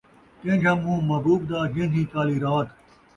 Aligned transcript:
کین٘جھا 0.41 0.73
مون٘ہہ 0.83 1.05
محبوب 1.09 1.41
دا، 1.49 1.59
جین٘جھی 1.73 2.03
کالی 2.13 2.37
رات 2.43 2.67